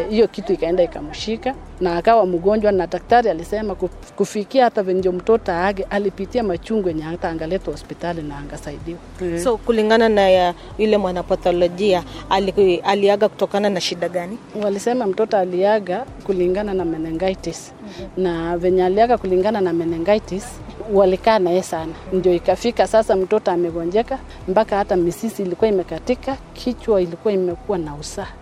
hiyo 0.09 0.25
e, 0.25 0.27
kitu 0.31 0.53
ikaenda 0.53 0.83
ikamshika 0.83 1.55
na 1.81 1.97
akawa 1.97 2.25
mgonjwa, 2.25 2.71
na 2.71 2.87
daktari 2.87 3.29
alisema 3.29 3.75
kufikia 4.15 4.63
hata 4.63 4.83
venye 4.83 5.09
mtoto 5.09 5.51
aage 5.69 5.83
alipitia 5.89 6.43
machungu 6.43 6.87
yenye 6.87 7.01
hata 7.01 7.29
angaletwa 7.29 7.73
hospitali 7.73 8.21
na 8.21 8.37
angasaidiwa. 8.37 8.99
Eh. 9.21 9.43
So 9.43 9.57
kulingana 9.57 10.09
na 10.09 10.29
ya 10.29 10.53
yule 10.77 10.97
mwanapatholojia 10.97 12.03
ali, 12.29 12.75
aliaga 12.77 13.29
kutokana 13.29 13.69
na 13.69 13.81
shida 13.81 14.09
gani? 14.09 14.37
Walisema 14.63 15.05
mtoto 15.05 15.37
aliaga 15.37 16.05
kulingana 16.23 16.73
na 16.73 16.85
meningitis 16.85 17.73
na 18.17 18.57
venye 18.57 18.85
aliaga 18.85 19.17
kulingana 19.17 19.61
na 19.61 19.73
meningitis 19.73 20.45
walikaa 20.93 21.39
naye 21.39 21.63
sana, 21.63 21.93
ndio 22.13 22.33
ikafika 22.33 22.87
sasa 22.87 23.15
mtoto 23.15 23.51
amegonjeka 23.51 24.19
mpaka 24.47 24.77
hata 24.77 24.95
misisi 24.95 25.41
ilikuwa 25.41 25.67
imekatika, 25.69 26.37
kichwa 26.53 27.01
ilikuwa 27.01 27.33
imekuwa 27.33 27.77
na 27.77 27.95
usaha. 27.95 28.33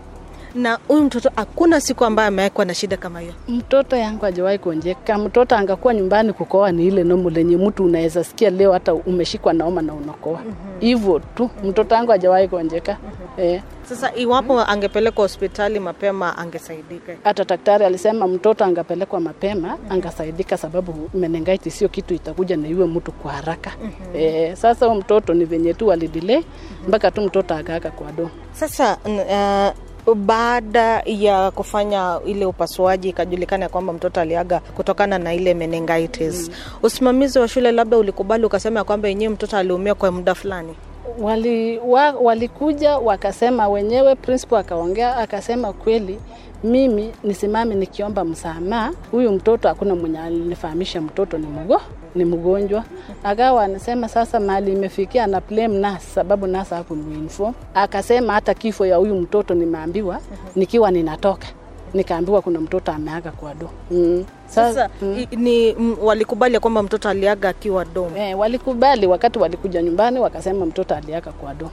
Na 0.58 0.80
huyu 0.88 1.04
mtoto 1.04 1.32
hakuna 1.36 1.82
siku 1.82 2.06
ambayo 2.06 2.28
amewekwa 2.28 2.66
na 2.66 2.74
shida 2.74 2.98
kama 2.98 3.20
hiyo. 3.20 3.34
Mtoto 3.48 3.96
yangu 3.96 4.26
hajawahi 4.26 4.58
kuonjeka. 4.60 5.18
Mtoto 5.18 5.56
angakuwa 5.56 5.94
nyumbani 5.94 6.34
kukoa 6.34 6.72
ni 6.72 6.88
ile 6.88 7.04
nomo 7.04 7.30
lenye 7.30 7.58
mtu 7.58 7.84
unaweza 7.86 8.24
sikia 8.24 8.50
leo 8.50 8.72
hata 8.74 8.94
umeshikwa 8.94 9.54
na 9.54 9.64
homa 9.64 9.82
na 9.82 9.94
unakoa 9.94 10.40
hivyo 10.80 11.20
tu. 11.36 11.50
Mtoto 11.64 11.96
wangu 11.96 12.12
hajawahi 12.12 12.48
kuonjeka 12.48 12.98
eh. 13.38 13.62
Sasa 13.90 14.16
iwapo 14.16 14.60
angepelekwa 14.62 15.22
hospitali 15.24 15.80
mapema 15.80 16.38
angesaidika. 16.38 17.14
Hata 17.24 17.44
daktari 17.44 17.86
alisema 17.86 18.28
mtoto 18.28 18.66
angepelekwa 18.66 19.20
mapema 19.20 19.78
angasaidika, 19.90 20.58
sababu 20.58 21.10
meningitis 21.14 21.78
sio 21.80 21.90
kitu 21.90 22.14
itakuja 22.14 22.58
na 22.58 22.68
iwe 22.68 22.86
mtu 22.88 23.12
kwa 23.12 23.32
haraka 23.32 23.72
eh. 24.16 24.56
Sasa 24.56 24.94
mtoto 24.96 25.34
ni 25.34 25.46
venye 25.46 25.74
tu 25.74 25.92
alidelay 25.92 26.44
mpaka 26.88 27.12
tu 27.12 27.22
mtoto 27.22 27.54
akaaka 27.56 27.92
kwa 27.92 28.12
do 28.12 28.30
Sasa 28.54 28.98
uh, 29.06 29.87
baada 30.16 31.02
ya 31.06 31.52
kufanya 31.52 32.20
ile 32.26 32.46
upasuaji 32.46 33.10
ikajulikana 33.10 33.64
ya 33.66 33.70
kwamba 33.70 33.94
mtoto 33.94 34.22
aliaga 34.22 34.60
kutokana 34.60 35.18
na 35.20 35.34
ile 35.34 35.54
meningitis, 35.54 36.52
usimamizi 36.84 37.40
wa 37.40 37.48
shule 37.48 37.72
labda 37.72 37.98
ulikubali 37.98 38.46
ukasema 38.46 38.80
ya 38.80 38.84
kwamba 38.84 39.08
yenyewe 39.08 39.34
mtoto 39.34 39.58
aliumia 39.58 39.96
kwa 39.96 40.12
muda 40.12 40.36
fulani. 40.36 40.76
wali, 41.22 41.78
wa, 41.80 42.12
walikuja 42.12 42.98
wakasema 42.98 43.68
wenyewe, 43.70 44.16
principal 44.16 44.60
akaongea 44.60 45.18
akasema, 45.18 45.74
kweli 45.74 46.20
mimi 46.64 47.12
nisimame 47.24 47.76
nikiomba 47.76 48.24
msamaha, 48.26 48.92
huyu 49.12 49.32
mtoto 49.32 49.68
hakuna 49.68 49.96
mwenye 49.96 50.20
alinifahamisha 50.20 51.02
mtoto 51.02 51.38
ni 51.38 51.48
mgo 51.48 51.82
ni 52.16 52.26
mgonjwa. 52.26 52.84
Akawa 53.24 53.64
anasema 53.64 54.10
sasa 54.10 54.40
mali 54.40 54.74
imefikia 54.74 55.28
na 55.28 55.42
blame 55.42 55.78
nurse, 55.80 56.08
sababu 56.16 56.48
nurse 56.48 56.76
hakumuinform. 56.76 57.54
Akasema 57.74 58.34
hata 58.34 58.54
kifo 58.54 58.86
ya 58.86 58.96
huyu 58.98 59.16
mtoto 59.16 59.54
nimeambiwa 59.54 60.20
nikiwa 60.56 60.92
ninatoka, 60.92 61.48
nikaambiwa 61.94 62.42
kuna 62.42 62.60
mtoto 62.62 62.92
ameaga 62.92 63.32
kwa 63.32 63.54
do 63.54 63.70
mm. 63.92 64.26
Sasa 64.48 64.90
i- 65.32 65.36
ni 65.36 65.70
m, 65.70 65.96
walikubali 66.02 66.60
kwamba 66.60 66.84
mtoto 66.84 67.10
aliaga 67.10 67.50
akiwa 67.50 67.86
dom, 67.86 68.18
Eh, 68.18 68.40
walikubali 68.40 69.08
wakati 69.08 69.40
walikuja 69.40 69.82
nyumbani 69.82 70.20
wakasema 70.20 70.66
mtoto 70.66 70.96
aliaga 70.96 71.32
kwa 71.32 71.54
do 71.54 71.70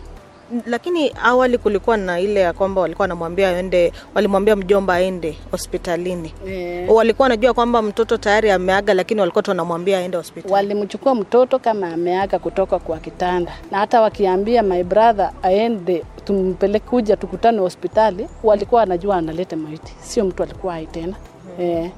lakini 0.66 1.12
awali 1.22 1.58
kulikuwa 1.58 1.96
na 1.96 2.20
ile 2.20 2.40
ya 2.40 2.52
kwamba 2.52 2.80
walikuwa 2.80 3.02
wanamwambia 3.04 3.48
aende, 3.48 3.92
walimwambia 4.14 4.56
mjomba 4.56 4.94
aende 4.94 5.36
hospitalini. 5.50 6.34
yeah. 6.46 6.90
Walikuwa 6.92 7.24
wanajua 7.24 7.54
kwamba 7.54 7.82
mtoto 7.82 8.16
tayari 8.16 8.50
ameaga, 8.50 8.94
lakini 8.94 9.20
walikuwa 9.20 9.42
tu 9.42 9.50
wanamwambia 9.50 9.98
aende 9.98 10.16
hospitali. 10.16 10.54
walimchukua 10.54 11.14
mtoto 11.14 11.58
kama 11.58 11.92
ameaga 11.92 12.38
kutoka 12.38 12.78
kwa 12.78 12.98
kitanda, 12.98 13.52
na 13.70 13.78
hata 13.78 14.00
wakiambia 14.00 14.62
my 14.62 14.82
brother 14.82 15.32
aende 15.42 16.04
tumpeleke 16.24 16.88
kuja 16.88 17.16
tukutane 17.16 17.58
hospitali, 17.58 18.28
walikuwa 18.42 18.80
wanajua 18.80 19.16
analete 19.16 19.56
maiti, 19.56 19.94
sio 20.00 20.24
mtu 20.24 20.42
alikuwa 20.42 20.72
hai 20.72 20.86
tena 20.86 21.14
eh, 21.60 21.90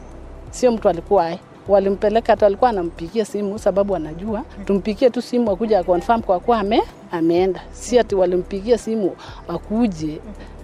sio 0.51 0.73
mtu 0.73 0.89
alikuwa 0.89 1.23
hai 1.25 1.39
walimpeleka 1.69 2.33
hata 2.33 2.47
walikuwa 2.47 2.71
anampigia 2.71 3.25
simu 3.25 3.59
sababu 3.59 3.97
anajua. 3.97 4.43
Tumpigie 4.65 5.11
tu 5.11 5.23
simu 5.23 5.51
akuja 5.51 5.83
confirm 5.85 6.23
kwa 6.23 6.41
kuwa 6.41 6.59
ame, 6.59 6.83
ameenda, 7.13 7.61
si 7.73 7.99
ati 7.99 8.15
walimpigia 8.15 8.79
simu 8.79 9.17
akuje 9.49 10.19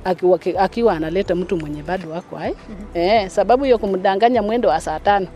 akiwa, 0.04 0.38
akiwa 0.58 0.92
analeta 0.96 1.34
mtu 1.34 1.56
mwenye 1.56 1.82
bado 1.82 2.10
wako 2.10 2.36
hai. 2.36 2.54
Eh, 2.94 3.28
sababu 3.30 3.64
hiyo 3.64 3.78
kumdanganya 3.78 4.42
mwendo 4.42 4.68
wa 4.68 4.80
saa 4.80 5.00
tano 5.00 5.26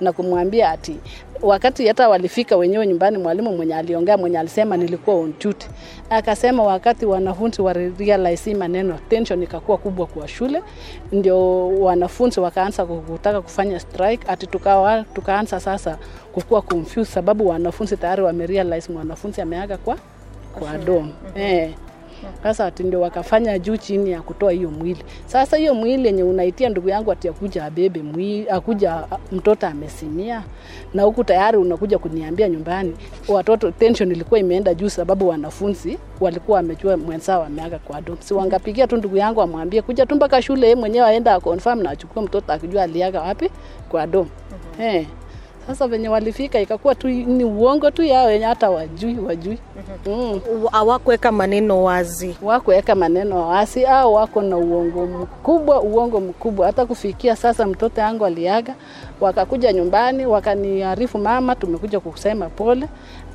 na 0.00 0.12
kumwambia 0.12 0.70
ati 0.70 0.96
wakati 1.42 1.88
hata 1.88 2.08
walifika 2.08 2.56
wenyewe 2.56 2.86
nyumbani, 2.86 3.18
mwalimu 3.18 3.56
mwenye 3.56 3.74
aliongea 3.74 4.16
mwenye 4.16 4.38
alisema 4.38 4.76
nilikuwa 4.76 5.16
on 5.16 5.34
duty, 5.40 5.66
akasema 6.10 6.62
wakati 6.62 7.06
wanafunzi 7.06 7.62
wa 7.62 7.72
realize 7.72 8.54
maneno, 8.54 8.98
tension 9.08 9.42
ikakuwa 9.42 9.78
kubwa 9.78 10.06
kwa 10.06 10.28
shule, 10.28 10.62
ndio 11.12 11.68
wanafunzi 11.68 12.40
wakaanza 12.40 12.84
kutaka 12.86 13.40
kufanya 13.42 13.80
strike, 13.80 14.24
ati 14.28 14.46
tukawa 14.46 15.04
tukaanza 15.14 15.60
sasa 15.60 15.98
kukuwa 16.32 16.62
confused, 16.62 17.14
sababu 17.14 17.48
wanafunzi 17.48 17.96
tayari 17.96 18.22
wamerealize 18.22 18.92
mwanafunzi 18.92 19.40
ameaga 19.40 19.76
kwa 19.76 19.96
kwa 20.58 20.78
dom 20.78 21.12
eh. 21.34 21.70
Sasa 22.42 22.66
ati 22.66 22.82
ndio 22.82 23.00
wakafanya 23.00 23.58
juu 23.58 23.76
chini 23.76 24.10
ya 24.10 24.22
kutoa 24.22 24.52
hiyo 24.52 24.70
mwili. 24.70 25.02
Sasa 25.26 25.56
hiyo 25.56 25.74
mwili 25.74 26.06
yenye 26.06 26.22
unaitia 26.22 26.68
ndugu 26.68 26.88
yangu 26.88 27.12
ati 27.12 27.28
akuja 27.28 27.64
abebe 27.64 28.02
mwili, 28.02 28.48
akuja 28.50 29.02
mtoto 29.32 29.66
amesimia, 29.66 30.42
na 30.94 31.02
huku 31.02 31.24
tayari 31.24 31.58
unakuja 31.58 31.98
kuniambia 31.98 32.48
nyumbani 32.48 32.94
watoto, 33.28 33.70
tension 33.70 34.12
ilikuwa 34.12 34.40
imeenda 34.40 34.74
juu, 34.74 34.88
sababu 34.88 35.28
wanafunzi 35.28 35.98
walikuwa 36.20 36.56
wamejua 36.56 36.96
mwenzao 36.96 37.42
ameaga 37.44 37.78
kwa 37.78 38.00
dom. 38.00 38.16
Si 38.20 38.34
wangapigia 38.34 38.86
tu 38.86 38.96
ndugu 38.96 39.16
yangu 39.16 39.42
amwambie 39.42 39.82
kuja 39.82 40.06
tu 40.06 40.14
mpaka 40.14 40.42
shule, 40.42 40.62
yeye 40.66 40.74
mwenyewe 40.76 41.06
aenda 41.08 41.34
akonfirm 41.34 41.82
na 41.82 41.90
achukue 41.90 42.22
mtoto 42.22 42.52
akijua 42.52 42.82
aliaga 42.82 43.20
wapi 43.20 43.50
kwa 43.88 44.06
dom. 44.06 44.26
Eh. 44.80 45.06
Sasa 45.70 45.88
venye 45.88 46.08
walifika 46.08 46.60
ikakuwa 46.60 46.94
tu 46.94 47.08
ni 47.08 47.44
uongo 47.44 47.90
tu 47.90 48.02
yao 48.02 48.26
wenye 48.26 48.44
hata 48.44 48.70
wajui 48.70 49.18
wajui. 49.18 49.58
Mm 50.06 50.40
Hawakuweka 50.72 51.32
maneno 51.32 51.82
wazi. 51.84 52.36
wakuweka 52.42 52.94
maneno 52.94 53.48
wazi 53.48 53.86
au 53.86 54.14
wako 54.14 54.42
na 54.42 54.56
uongo 54.56 55.06
mkubwa, 55.06 55.80
uongo 55.82 56.20
mkubwa. 56.20 56.66
Hata 56.66 56.86
kufikia 56.86 57.36
sasa 57.36 57.66
mtoto 57.66 58.00
yangu 58.00 58.24
aliaga, 58.26 58.74
wakakuja 59.20 59.72
nyumbani 59.72 60.26
wakaniarifu, 60.26 61.18
mama, 61.18 61.54
tumekuja 61.56 62.00
kusema 62.00 62.48
pole, 62.48 62.86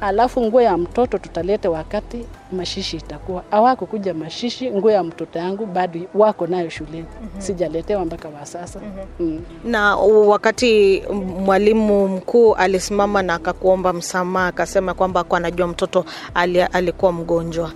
alafu 0.01 0.41
nguo 0.41 0.61
ya 0.61 0.77
mtoto 0.77 1.17
tutalete 1.17 1.67
wakati 1.67 2.25
mashishi 2.51 2.97
itakuwa. 2.97 3.43
awako 3.51 3.85
kuja 3.85 4.13
mashishi, 4.13 4.71
nguo 4.71 4.91
ya 4.91 5.03
mtoto 5.03 5.39
yangu 5.39 5.65
bado 5.65 5.99
wako 6.13 6.47
nayo 6.47 6.69
shuleni, 6.69 7.05
sijaletewa 7.37 8.05
mpaka 8.05 8.29
wa 8.29 8.45
sasa. 8.45 8.79
Mm. 9.19 9.41
Na 9.65 9.95
wakati 9.97 11.03
mwalimu 11.45 12.07
mkuu 12.07 12.55
alisimama 12.55 13.21
na 13.23 13.33
akakuomba 13.33 13.93
msamaha, 13.93 14.47
akasema 14.47 14.93
kwamba 14.93 15.23
kwa 15.23 15.37
anajua 15.37 15.67
mtoto 15.67 16.05
ali, 16.33 16.61
alikuwa 16.61 17.11
mgonjwa, 17.11 17.71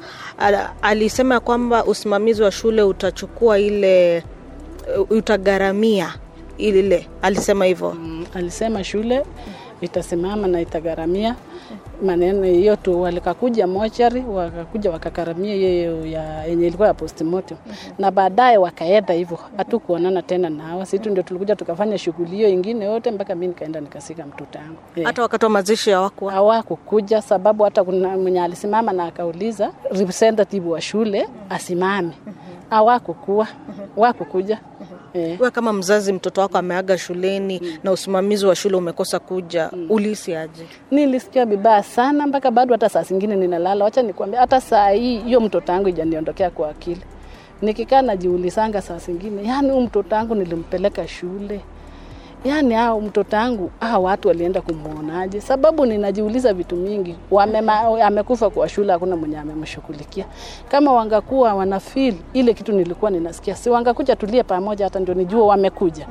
alisema 0.82 1.40
kwamba 1.40 1.86
usimamizi 1.86 2.42
wa 2.44 2.52
shule 2.52 2.82
utachukua 2.84 3.60
ile, 3.60 4.24
utagharamia 5.10 6.14
ile, 6.58 7.08
alisema 7.22 7.66
hivyo. 7.66 7.92
Mm, 7.92 8.26
alisema 8.34 8.84
shule 8.84 9.24
itasimama 9.82 10.48
na 10.48 10.62
itagharamia 10.62 11.36
maneno 12.04 12.44
hiyo 12.44 12.76
tu. 12.76 13.02
Walikakuja 13.02 13.68
mochari, 13.68 14.22
wakakuja 14.24 14.92
wakakaramia 14.92 15.54
hiyo 15.56 16.06
ya 16.06 16.44
yenye 16.46 16.68
ilikuwa 16.68 16.88
ya 16.88 16.94
postmortem. 16.94 17.58
Na 18.00 18.12
baadaye 18.12 18.58
wakaenda 18.58 19.14
hivyo, 19.14 19.40
hatukuonana 19.58 20.22
tena 20.22 20.50
na 20.50 20.64
hawa. 20.64 20.86
Situ, 20.86 21.10
ndio 21.10 21.24
tulikuja 21.24 21.56
tukafanya 21.56 21.98
shughuli 21.98 22.30
hiyo 22.36 22.50
ingine 22.50 22.86
yote 22.86 23.12
mpaka 23.12 23.36
mimi 23.36 23.48
nikaenda 23.48 23.80
nikasika 23.80 24.26
mtoto 24.26 24.60
wangu. 24.60 24.78
Yeah. 24.96 25.08
Hata 25.08 25.22
wakati 25.22 25.46
wa 25.46 25.52
mazishi 25.52 25.92
hawakuwa? 25.92 26.34
Hawakukuja 26.34 27.22
sababu 27.22 27.64
hata 27.64 27.84
kuna 27.84 28.18
mwenye 28.18 28.42
alisimama 28.42 28.92
na 28.94 29.06
akauliza 29.06 29.72
representative 29.92 30.70
wa 30.70 30.82
shule 30.82 31.28
asimame, 31.50 32.12
hawakukuwa. 32.70 33.48
Wakukuja 33.98 34.60
wewe 35.16 35.52
kama 35.52 35.74
mzazi, 35.74 36.14
mtoto 36.14 36.42
wako 36.42 36.58
ameaga 36.58 36.98
shuleni 36.98 37.80
na 37.84 37.92
usimamizi 37.92 38.46
wa 38.46 38.56
shule 38.56 38.78
umekosa 38.78 39.20
kuja, 39.20 39.69
ulihisi 39.90 40.36
aje? 40.36 40.64
Nilisikia 40.92 41.46
vibaya 41.46 41.84
sana 41.84 42.28
mpaka 42.28 42.52
bado 42.52 42.74
hata 42.74 42.90
saa 42.90 43.04
zingine 43.04 43.36
ninalala. 43.36 43.86
Wacha 43.86 44.02
nikwambia, 44.02 44.40
hata 44.40 44.62
saa 44.62 44.90
hii 44.90 45.20
hiyo 45.20 45.40
mtoto 45.42 45.72
wangu 45.72 45.88
ijaniondokea 45.90 46.50
kwa 46.50 46.70
akili. 46.70 47.02
Nikikaa 47.62 48.02
najiulisanga 48.02 48.82
saa 48.82 48.98
zingine, 48.98 49.44
yani 49.48 49.70
huyu 49.70 49.82
mtoto 49.82 50.16
wangu 50.16 50.36
nilimpeleka 50.36 51.08
shule, 51.08 51.62
yani 52.46 52.74
hao 52.74 53.02
mtoto 53.02 53.36
wangu 53.38 53.72
hao 53.80 54.04
watu 54.04 54.28
walienda 54.28 54.62
kumwonaje? 54.62 55.42
Sababu 55.42 55.86
ninajiuliza 55.86 56.54
vitu 56.54 56.76
mingi. 56.76 57.16
Wamema, 57.32 57.80
amekufa 58.06 58.50
kwa 58.50 58.70
shule, 58.70 58.94
hakuna 58.94 59.16
mwenye 59.16 59.38
amemshughulikia. 59.38 60.26
Kama 60.72 60.94
wangakuwa 60.94 61.54
wana 61.54 61.80
feel 61.80 62.16
ile 62.34 62.54
kitu 62.54 62.72
nilikuwa 62.72 63.12
ninasikia, 63.12 63.56
si 63.56 63.70
wangakuja 63.70 64.16
tulie 64.16 64.44
pamoja, 64.44 64.86
hata 64.86 65.00
ndio 65.00 65.14
nijue 65.14 65.42
wamekuja. 65.42 66.08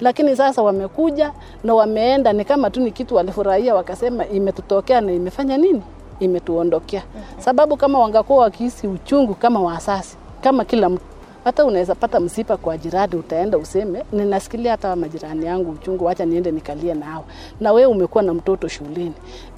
Lakini 0.00 0.36
sasa 0.36 0.62
wamekuja 0.62 1.32
na 1.64 1.74
wameenda, 1.74 2.32
ni 2.32 2.44
kama 2.44 2.70
tu 2.70 2.80
ni 2.80 2.90
kitu 2.90 3.14
walifurahia, 3.14 3.74
wakasema 3.74 4.26
imetutokea 4.26 5.00
na 5.00 5.12
imefanya 5.12 5.56
nini, 5.56 5.82
imetuondokea. 6.20 7.02
Sababu 7.38 7.76
kama 7.76 7.98
wangakuwa 7.98 8.38
wakihisi 8.44 8.86
uchungu 8.88 9.34
kama 9.34 9.60
wasasi, 9.60 10.16
kama 10.40 10.64
kila 10.64 10.88
mtu 10.88 11.04
hata 11.44 11.64
unaweza 11.64 11.94
pata 11.94 12.20
msipa 12.20 12.56
kwa 12.56 12.78
jirani, 12.78 13.16
utaenda 13.16 13.58
useme, 13.58 14.04
ninasikilia 14.12 14.70
hata 14.70 14.96
majirani 14.96 15.46
yangu 15.46 15.70
uchungu, 15.70 16.04
wacha 16.04 16.24
niende 16.24 16.50
nikalie 16.50 16.94
nao. 16.94 17.24
Na 17.60 17.72
wewe 17.72 17.86
umekuwa 17.86 18.22
na 18.22 18.34
mtoto 18.34 18.68
shuleni, 18.68 19.12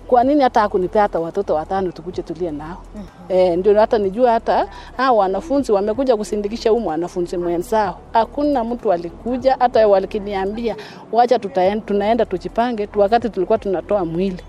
kwa 0.06 0.24
nini 0.24 0.42
hata 0.42 0.60
hakunipea 0.60 1.02
hata 1.02 1.20
watoto 1.20 1.54
watano 1.54 1.92
tukuje 1.92 2.22
tulie 2.22 2.50
nao? 2.50 2.82
mm-hmm. 2.96 3.36
E, 3.38 3.56
ndio 3.56 3.80
hata 3.80 3.98
nijua 3.98 4.30
hata 4.32 4.68
hao 4.96 5.16
wanafunzi 5.16 5.72
wamekuja 5.72 6.16
kusindikisha 6.16 6.70
huyu 6.70 6.82
mwanafunzi 6.82 7.36
mwenzao, 7.36 7.98
hakuna 8.12 8.64
mtu 8.64 8.92
alikuja, 8.92 9.56
hata 9.58 9.88
walikiniambia 9.88 10.76
wacha 11.12 11.38
tutaenda, 11.38 11.84
tunaenda 11.86 12.26
tujipange 12.26 12.86
tu, 12.86 13.00
wakati 13.00 13.28
tulikuwa 13.30 13.58
tunatoa 13.58 14.04
mwili 14.04 14.42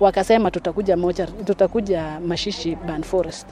wakasema 0.00 0.50
tutakuja 0.50 0.96
moja, 0.96 1.26
tutakuja 1.26 2.20
Mashishi 2.26 2.76
Ban 2.86 3.02
Forest. 3.02 3.46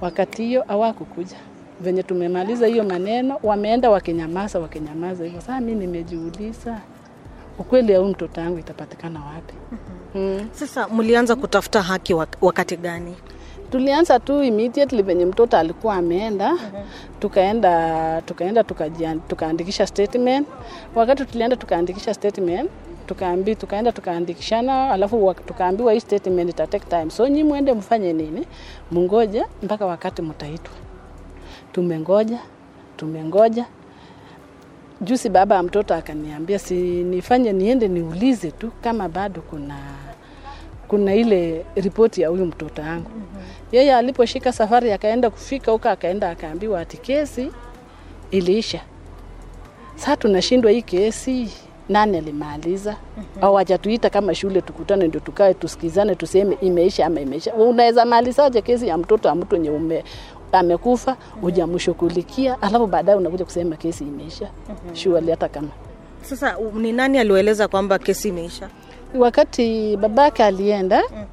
Wakati 0.00 0.44
hiyo 0.44 0.64
hawakukuja. 0.68 1.36
Venye 1.80 2.02
tumemaliza 2.02 2.66
hiyo 2.66 2.84
maneno, 2.84 3.38
wameenda 3.42 3.90
wakinyamaza, 3.90 4.58
wakinyamaza 4.58 5.24
hivyo. 5.24 5.40
Sasa 5.40 5.60
mimi 5.60 5.80
nimejiuliza 5.86 6.80
ukweli 7.58 7.94
huyu 7.96 8.08
mtoto 8.08 8.40
wangu 8.40 8.58
itapatikana 8.58 9.20
wapi? 9.20 9.54
mm. 10.14 10.48
Sasa 10.60 10.88
mlianza 10.88 11.36
kutafuta 11.36 11.82
haki 11.82 12.14
wak- 12.14 12.36
wakati 12.40 12.76
gani? 12.76 13.14
Tulianza 13.70 14.20
tu 14.20 14.42
immediately 14.42 15.02
venye 15.02 15.26
mtoto 15.26 15.56
alikuwa 15.58 15.94
ameenda, 15.94 16.54
tukaenda 17.20 18.22
tukaenda 18.22 18.60
tukajian- 18.62 19.20
tukaandikisha 19.28 19.86
statement. 19.86 20.48
Wakati 20.94 21.24
tulienda 21.24 21.56
tukaandikisha 21.56 22.14
statement 22.14 22.70
tukaambi 23.06 23.56
tukaenda 23.56 23.92
tukaandikishana, 23.92 24.90
alafu 24.90 25.34
tukaambiwa 25.46 25.92
hii 25.92 26.00
statement 26.00 26.50
ita 26.50 26.66
take 26.66 26.86
time, 26.88 27.10
so 27.10 27.28
nyi 27.28 27.44
mwende 27.44 27.72
mfanye 27.72 28.12
nini, 28.12 28.46
mungoje 28.90 29.44
mpaka 29.62 29.86
wakati 29.86 30.22
mtaitwa. 30.22 30.72
Tumengoja 31.72 32.38
tumengoja 32.96 33.64
juzi 35.00 35.28
baba 35.28 35.54
ya 35.56 35.62
mtoto 35.62 35.94
akaniambia 35.94 36.58
si 36.58 36.74
nifanye 37.04 37.52
niende 37.52 37.88
niulize 37.88 38.50
tu 38.50 38.70
kama 38.82 39.08
bado 39.08 39.40
kuna 39.40 39.78
kuna 40.88 41.14
ile 41.14 41.64
ripoti 41.74 42.20
ya 42.22 42.28
huyu 42.28 42.46
mtoto 42.46 42.82
wangu. 42.82 43.10
mm-hmm. 43.16 43.42
Yeye 43.72 43.94
aliposhika 43.94 44.52
safari 44.52 44.92
akaenda 44.92 45.30
kufika 45.30 45.72
huko, 45.72 45.88
akaenda 45.88 46.30
akaambiwa 46.30 46.80
ati 46.80 46.96
kesi 46.96 47.50
iliisha. 48.30 48.80
Sasa 49.96 50.16
tunashindwa 50.16 50.70
hii 50.70 50.82
kesi 50.82 51.48
nani 51.92 52.18
alimaliza? 52.18 52.96
mm-hmm. 53.16 53.44
au 53.44 53.54
hajatuita 53.54 54.10
kama 54.10 54.34
shule 54.34 54.60
tukutane, 54.60 55.08
ndio 55.08 55.20
tukae 55.20 55.54
tusikizane, 55.54 56.14
tuseme 56.14 56.56
imeisha 56.60 57.06
ama 57.06 57.20
imeisha. 57.20 57.54
Unaweza 57.54 58.04
malizaje 58.04 58.62
kesi 58.62 58.88
ya 58.88 58.98
mtoto 58.98 59.28
wa 59.28 59.34
mtu 59.34 59.54
wenye 59.54 59.70
ume 59.70 60.04
amekufa 60.52 61.16
hujamshughulikia, 61.40 62.62
alafu 62.62 62.86
baadaye 62.86 63.18
unakuja 63.18 63.44
kusema 63.44 63.76
kesi 63.76 64.04
imeisha? 64.04 64.50
mm-hmm. 64.68 64.96
Surely 64.96 65.30
hata 65.30 65.48
kama 65.48 65.68
Sasa 66.22 66.56
ni 66.74 66.92
nani 66.92 67.18
alioeleza 67.18 67.68
kwamba 67.68 67.98
kesi 67.98 68.28
imeisha? 68.28 68.68
wakati 69.18 69.96
babake 69.96 70.44
alienda 70.44 71.02
mm. 71.16 71.24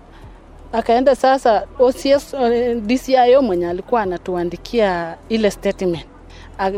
akaenda 0.74 1.16
sasa 1.16 1.68
OCS, 1.80 2.34
eh, 2.34 2.78
DCIO 2.82 3.42
mwenye 3.42 3.68
alikuwa 3.70 4.02
anatuandikia 4.02 5.16
ile 5.30 5.52
statement 5.52 6.06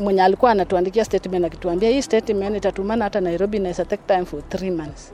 mwenye 0.01 0.23
alikuwa 0.23 0.51
anatuandikia 0.51 1.05
statement 1.05 1.45
akituambia 1.45 1.89
hii 1.89 2.01
statement 2.01 2.57
itatumana 2.57 3.03
hata 3.03 3.21
Nairobi 3.21 3.59
na 3.59 3.69
ita 3.69 3.85
take 3.85 4.03
time 4.07 4.25
for 4.25 4.50
three 4.50 4.71
months. 4.71 5.11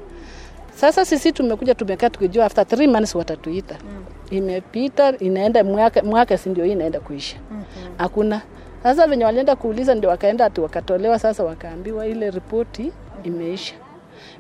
Sasa 0.76 1.06
sisi 1.06 1.32
tumekuja 1.32 1.76
tumekaa 1.76 2.10
tukijua 2.10 2.46
after 2.46 2.68
three 2.68 2.88
months 2.88 3.16
watatuita. 3.16 3.76
Mm. 3.84 4.04
Imepita 4.38 5.18
inaenda 5.18 5.64
mwaka, 5.64 6.04
mwaka 6.04 6.38
si 6.38 6.50
ndio 6.50 6.66
hii 6.66 6.72
inaenda 6.72 7.00
kuisha. 7.00 7.38
Hakuna. 7.98 8.36
Mm-hmm. 8.36 8.84
Sasa 8.84 9.08
venye 9.08 9.26
walienda 9.26 9.56
kuuliza 9.56 9.96
ndio 9.96 10.10
wakaenda 10.10 10.46
ati 10.46 10.62
wakatolewa 10.62 11.20
sasa 11.20 11.44
wakaambiwa 11.44 12.08
ile 12.08 12.32
ripoti 12.32 12.92
imeisha 13.24 13.74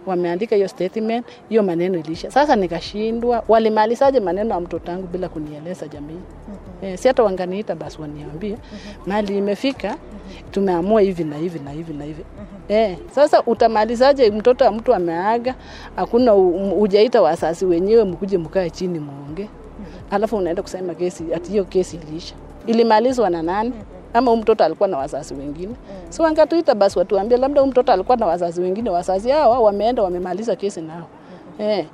wameandika 0.06 0.56
hiyo 0.56 0.68
statement, 0.68 1.26
hiyo 1.50 1.64
maneno 1.64 2.00
iliisha. 2.00 2.32
Sasa 2.32 2.56
nikashindwa, 2.56 3.44
walimalizaje 3.48 4.20
maneno 4.20 4.54
ya 4.54 4.60
mtoto 4.62 4.92
wangu 4.92 5.08
bila 5.08 5.30
kunieleza 5.30 5.88
jamii? 5.88 6.14
mm-hmm. 6.14 6.90
E, 6.94 6.98
si 6.98 7.08
hata 7.08 7.24
wanganiita 7.24 7.76
basi 7.76 8.02
waniambie 8.02 8.50
mm-hmm. 8.52 9.04
mali 9.06 9.38
imefika, 9.38 9.88
mm-hmm. 9.90 10.52
tumeamua 10.52 11.02
hivi 11.02 11.24
na 11.24 11.36
hivi 11.38 11.60
na 11.60 11.72
hivi 11.72 11.94
na 11.94 12.04
hivi 12.04 12.24
mm-hmm. 12.40 12.76
e, 12.78 12.98
sasa 13.12 13.44
utamalizaje? 13.44 14.32
Mtoto 14.32 14.66
wa 14.66 14.72
mtu 14.72 14.94
ameaga, 14.94 15.56
hakuna 15.96 16.36
ujaita 16.36 16.76
hujaita 16.76 17.22
wasasi 17.22 17.66
wenyewe 17.66 18.04
mkuje 18.04 18.38
mkae 18.38 18.70
chini 18.70 19.00
muonge, 19.00 19.42
mm-hmm. 19.44 19.86
alafu 20.12 20.38
unaenda 20.38 20.62
kusema 20.62 20.94
kesi 20.94 21.24
ati 21.34 21.52
hiyo 21.52 21.66
kesi 21.66 21.98
iliisha. 21.98 22.36
Ilimalizwa 22.68 23.30
na 23.30 23.42
nani? 23.42 23.74
Ama 24.14 24.32
huyu 24.32 24.42
mtoto 24.44 24.64
alikuwa 24.64 24.90
na 24.90 24.98
wazazi 24.98 25.34
wengine 25.34 25.68
mm. 25.68 26.12
so 26.12 26.24
wangatuita 26.24 26.76
basi 26.76 27.00
watuambie 27.00 27.38
labda 27.38 27.62
huyu 27.62 27.72
mtoto 27.72 27.92
alikuwa 27.92 28.18
na 28.18 28.26
wazazi 28.26 28.62
wengine 28.62 28.90
wazazi 28.90 29.30
hawa 29.30 29.60
wameenda 29.60 30.04
wamemaliza 30.04 30.56
kesi 30.56 30.82
nao 30.82 30.98
mm-hmm. 30.98 31.70
eh, 31.70 31.86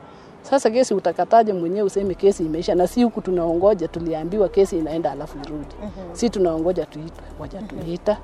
sasa 0.41 0.69
kesi 0.71 0.93
utakataje 0.93 1.53
mwenyewe 1.53 1.83
useme 1.87 2.13
kesi 2.15 2.43
imeisha 2.45 2.75
na 2.75 2.87
si 2.87 3.03
huku 3.03 3.21
tunaongoja 3.21 3.87
tuliambiwa 3.87 4.49
kesi 4.49 4.77
inaenda 4.77 5.11
alafu 5.11 5.37
irudi 5.45 5.75
mm-hmm. 5.83 6.15
si 6.15 6.29
tunaongoja 6.29 6.85
tuitwe 6.85 7.23
wajatuita 7.39 8.17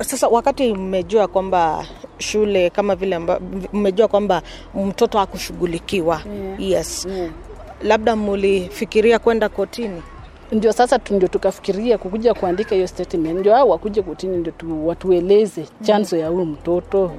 Sasa 0.00 0.28
wakati 0.28 0.74
mmejua 0.74 1.28
kwamba 1.28 1.84
shule 2.18 2.70
kama 2.70 2.94
vile 2.94 3.18
mmejua 3.72 4.08
kwamba 4.08 4.42
mtoto 4.74 5.18
hakushughulikiwa 5.18 6.20
Yeah. 6.36 6.60
yes, 6.60 7.06
yeah. 7.06 7.30
labda 7.82 8.16
mulifikiria 8.16 9.18
kwenda 9.18 9.48
kotini? 9.48 10.02
Ndio 10.52 10.72
sasa 10.72 11.00
ndio 11.10 11.28
tukafikiria 11.28 11.98
kukuja 11.98 12.34
kuandika 12.34 12.74
hiyo 12.74 12.86
statement, 12.86 13.38
ndio 13.40 13.54
hao 13.54 13.68
wakuje 13.68 14.02
kotini, 14.02 14.36
ndio 14.36 14.52
tu, 14.52 14.88
watueleze 14.88 15.66
chanzo 15.82 16.16
ya 16.16 16.28
huyu 16.28 16.44
mtoto 16.46 17.12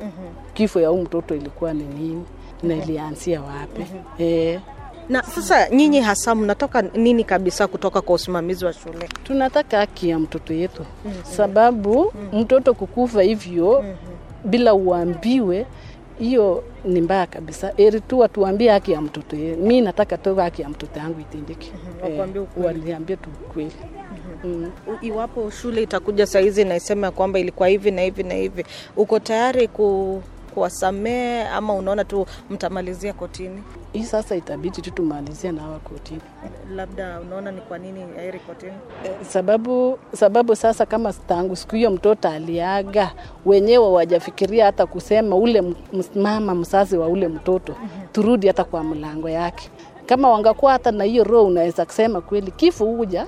kifo 0.53 0.79
ya 0.79 0.89
huyu 0.89 1.01
mtoto 1.03 1.35
ilikuwa 1.35 1.73
ni 1.73 1.83
nini 1.83 2.23
na 2.63 2.75
ilianzia 2.75 3.41
wapi. 3.41 3.85
Eh, 4.17 4.59
Na 5.09 5.23
sasa 5.23 5.69
nyinyi 5.69 6.01
hasa 6.01 6.35
mnatoka 6.35 6.81
nini 6.81 7.23
kabisa 7.23 7.67
kutoka 7.67 8.01
kwa 8.01 8.15
usimamizi 8.15 8.65
wa 8.65 8.73
shule? 8.73 9.09
tunataka 9.23 9.77
haki 9.77 10.09
ya 10.09 10.19
mtoto 10.19 10.53
yetu. 10.53 10.85
Sababu 11.23 12.13
mtoto 12.33 12.73
kukufa 12.73 13.21
hivyo 13.21 13.85
bila 14.45 14.73
uambiwe 14.73 15.65
hiyo 16.19 16.63
ni 16.86 17.01
mbaya 17.01 17.25
kabisa. 17.25 17.73
Eri 17.77 18.01
tu 18.01 18.19
watuambie 18.19 18.69
haki 18.69 18.91
ya 18.91 19.01
mtoto 19.01 19.36
yetu. 19.36 19.62
Mi 19.62 19.82
nataka 19.82 20.17
tu 20.17 20.36
haki 20.36 20.62
ya 20.62 20.69
mtoto 20.69 20.99
yangu 20.99 21.19
itendeke. 21.19 21.71
Waniambie 22.58 23.15
tu 23.15 23.30
ukweli. 23.45 23.71
Mm. 24.43 24.71
Iwapo 25.01 25.49
shule 25.49 25.82
itakuja 25.84 26.25
saizi 26.25 26.65
na 26.65 26.75
iseme 26.75 27.01
ya 27.06 27.12
kwamba 27.12 27.39
ilikuwa 27.39 27.67
hivi 27.67 27.91
na 27.91 28.01
hivi 28.01 28.23
na 28.23 28.34
hivi, 28.34 28.65
uko 28.97 29.19
tayari 29.19 29.67
ku, 29.67 30.21
kuwasamehe 30.67 31.43
ama 31.48 31.74
unaona 31.74 32.04
tu 32.06 32.26
mtamalizia 32.50 33.13
kotini? 33.13 33.63
Hii 33.93 34.04
sasa 34.04 34.36
itabidi 34.36 34.82
tu 34.82 34.91
tumalizie 34.91 35.52
na 35.52 35.62
hawa 35.62 35.80
kotini. 35.80 36.22
Labda 36.76 37.20
unaona 37.20 37.52
ni 37.52 37.62
kwa 37.62 37.78
nini 37.78 38.04
airi 38.20 38.39
kotini? 38.39 38.72
Eh, 39.06 39.12
sababu 39.30 40.00
sababu 40.15 40.56
sasa 40.56 40.86
kama 40.86 41.13
tangu 41.13 41.56
siku 41.56 41.76
hiyo 41.76 41.91
mtoto 41.91 42.30
aliaga 42.30 43.12
wenyewe 43.46 43.88
wajafikiria 43.89 44.65
hata 44.65 44.86
kusema 44.86 45.36
ule 45.36 45.63
mama 46.15 46.56
mzazi 46.56 46.98
wa 46.98 47.08
ule 47.08 47.28
mtoto 47.28 47.76
turudi 48.12 48.48
hata 48.48 48.63
kwa 48.63 48.84
mlango 48.84 49.30
yake 49.30 49.70
kama 50.06 50.30
wangakuwa 50.30 50.72
hata 50.72 50.91
na 50.91 51.04
hiyo 51.04 51.24
roho 51.24 51.46
unaweza 51.48 51.86
kusema 51.86 52.22
kweli 52.22 52.52
kifo 52.52 52.86
huja 52.86 53.28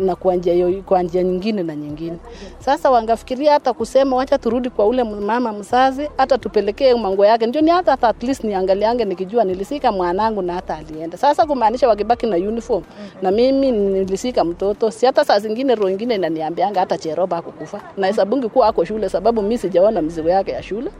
na 0.00 0.16
kwa 0.16 0.34
njia 0.34 0.82
kwa 0.86 1.02
njia 1.02 1.22
nyingine 1.22 1.62
na 1.62 1.76
nyingine. 1.76 2.16
Sasa 2.58 2.90
wangafikiria 2.90 3.52
hata 3.52 3.72
kusema 3.72 4.16
wacha 4.16 4.38
turudi 4.38 4.70
kwa 4.70 4.86
ule 4.86 5.04
mama 5.04 5.52
mzazi 5.52 6.08
hata 6.16 6.38
tupelekee 6.38 6.94
mango 6.94 7.26
yake. 7.26 7.46
Ndio 7.46 7.60
ni 7.60 7.70
hata, 7.70 7.90
hata 7.90 8.08
at 8.08 8.22
least 8.22 8.44
niangaliange 8.44 9.04
nikijua 9.04 9.44
nilisika 9.44 9.92
mwanangu 9.92 10.42
na 10.42 10.52
hata 10.54 10.76
alienda. 10.76 11.18
Sasa 11.18 11.46
kumaanisha 11.46 11.88
wakibaki 11.88 12.26
na 12.26 12.36
uniform 12.36 12.82
na 13.22 13.30
mimi 13.30 13.70
nilisika 13.72 14.44
mtoto. 14.44 14.90
Si 14.90 15.06
hata 15.06 15.24
saa 15.24 15.38
zingine 15.38 15.74
roho 15.74 15.90
ingine 15.90 16.14
inaniambianga 16.14 16.80
hata 16.80 16.98
cheroba 16.98 17.36
hakukufa. 17.36 17.80
Na 17.96 18.06
hesabungi 18.06 18.48
kuwa 18.48 18.66
ako 18.68 18.84
shule 18.84 19.08
sababu 19.08 19.42
mimi 19.42 19.58
sijaona 19.58 20.02
mizigo 20.02 20.28
yake 20.28 20.50
ya 20.50 20.62
shule. 20.62 20.90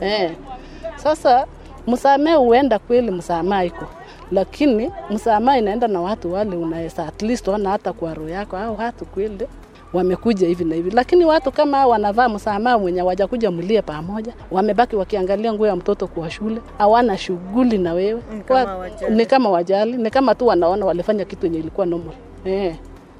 Eh. 0.00 0.30
sasa 0.96 1.46
msamee 1.86 2.34
huenda 2.34 2.78
kweli 2.78 3.10
msamaa 3.10 3.64
iko 3.64 3.84
lakini 4.32 4.90
msamaha 5.10 5.58
inaenda 5.58 5.88
na 5.88 6.00
watu 6.00 6.32
wale 6.32 6.56
unaweza 6.56 7.06
at 7.06 7.22
least 7.22 7.48
ona 7.48 7.70
hata 7.70 7.92
kwa 7.92 8.14
roho 8.14 8.28
yako 8.28 8.56
au 8.56 8.76
watu 8.78 9.04
kweli 9.04 9.46
wamekuja 9.92 10.48
hivi 10.48 10.64
na 10.64 10.74
hivi, 10.74 10.90
lakini 10.90 11.24
watu 11.24 11.52
kama 11.52 11.76
hao 11.78 11.90
wanavaa 11.90 12.28
msamaha 12.28 12.78
mwenye 12.78 13.02
wajakuja 13.02 13.50
mlie 13.50 13.82
pamoja, 13.82 14.32
wamebaki 14.50 14.96
wakiangalia 14.96 15.52
nguo 15.52 15.66
ya 15.66 15.76
mtoto 15.76 16.06
kwa 16.06 16.30
shule, 16.30 16.60
hawana 16.78 17.18
shughuli 17.18 17.78
na 17.78 17.92
wewe. 17.92 18.22
Ni 18.34 18.40
kama 18.42 18.76
Wa- 18.76 18.88
ni 19.10 19.26
kama 19.26 19.50
wajali, 19.50 19.92
ni 19.96 20.10
kama 20.10 20.34
tu 20.34 20.46
wanaona 20.46 20.86
walifanya 20.86 21.24
kitu 21.24 21.46
yenye 21.46 21.58
ilikuwa 21.58 21.86
normal. 21.86 22.14
Eh. 22.44 22.74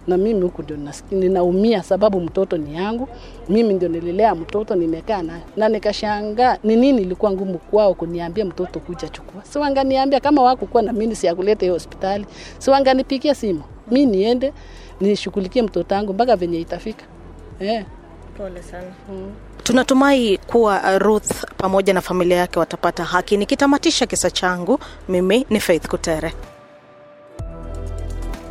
Na 0.09 0.17
mimi 0.17 0.41
huku 0.43 0.63
ndio 0.63 0.77
ninaumia 1.11 1.83
sababu 1.83 2.21
mtoto 2.21 2.57
ni 2.57 2.75
yangu, 2.77 3.09
mimi 3.49 3.75
ndio 3.75 3.89
nililea 3.89 4.35
mtoto, 4.35 4.75
nimekaa 4.75 5.23
naye 5.23 5.43
na 5.57 5.69
nikashangaa 5.69 6.57
ni 6.65 6.77
nini 6.77 7.03
ilikuwa 7.03 7.31
ngumu 7.33 7.59
kwao 7.59 7.95
kuniambia 7.95 8.45
mtoto 8.45 8.81
kuja 8.81 9.09
chukua. 9.09 9.45
Si 9.45 9.59
wanganiambia 9.59 10.21
kama 10.21 10.43
wakukuwa 10.43 10.83
na 10.83 10.93
mimi 10.93 11.17
si 11.17 11.27
ya 11.27 11.35
kuleta 11.35 11.61
hiyo 11.61 11.73
hospitali, 11.75 12.27
si 12.59 12.71
wanganipigia 12.71 13.35
simu 13.35 13.63
mi 13.91 14.07
niende 14.07 14.53
nishughulikie 15.01 15.63
mtoto 15.63 15.95
wangu 15.95 16.13
mpaka 16.15 16.37
venye 16.37 16.61
itafika 16.61 17.05
eh. 17.61 17.85
Pole 18.37 18.63
sana. 18.63 18.87
Tunatumai 19.63 20.39
kuwa 20.39 20.81
uh, 20.83 20.99
Ruth 20.99 21.33
pamoja 21.57 21.95
na 21.95 22.01
familia 22.01 22.37
yake 22.37 22.59
watapata 22.59 23.05
haki. 23.05 23.37
Nikitamatisha 23.37 24.07
kisa 24.07 24.31
changu, 24.31 24.79
mimi 25.09 25.47
ni 25.51 25.61
Faith 25.61 25.89
Kutere. 25.89 26.33